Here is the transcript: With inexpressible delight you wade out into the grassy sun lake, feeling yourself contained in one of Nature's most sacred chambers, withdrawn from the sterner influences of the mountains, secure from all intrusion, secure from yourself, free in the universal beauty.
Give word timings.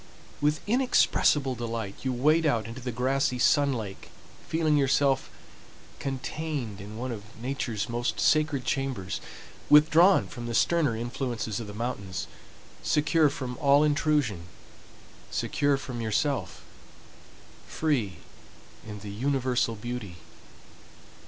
With 0.41 0.61
inexpressible 0.65 1.53
delight 1.53 1.93
you 2.01 2.11
wade 2.11 2.47
out 2.47 2.65
into 2.65 2.81
the 2.81 2.91
grassy 2.91 3.37
sun 3.37 3.71
lake, 3.71 4.09
feeling 4.47 4.75
yourself 4.75 5.29
contained 5.99 6.81
in 6.81 6.97
one 6.97 7.11
of 7.11 7.39
Nature's 7.39 7.87
most 7.87 8.19
sacred 8.19 8.65
chambers, 8.65 9.21
withdrawn 9.69 10.25
from 10.25 10.47
the 10.47 10.55
sterner 10.55 10.95
influences 10.95 11.59
of 11.59 11.67
the 11.67 11.75
mountains, 11.75 12.25
secure 12.81 13.29
from 13.29 13.57
all 13.59 13.83
intrusion, 13.83 14.45
secure 15.29 15.77
from 15.77 16.01
yourself, 16.01 16.63
free 17.67 18.17
in 18.83 19.01
the 19.01 19.11
universal 19.11 19.75
beauty. 19.75 20.17